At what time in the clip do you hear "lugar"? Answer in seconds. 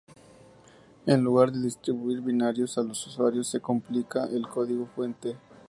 1.23-1.51